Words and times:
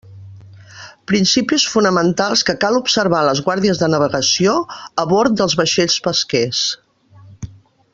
Principis 1.11 1.65
fonamentals 1.73 2.43
que 2.47 2.57
cal 2.65 2.79
observar 2.81 3.21
en 3.25 3.29
les 3.29 3.43
guàrdies 3.49 3.83
de 3.85 3.93
navegació 3.95 4.59
a 5.05 5.09
bord 5.15 5.39
dels 5.43 5.61
vaixells 5.63 6.03
pesquers. 6.09 6.65